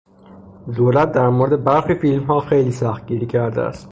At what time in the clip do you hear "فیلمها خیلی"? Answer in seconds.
1.95-2.71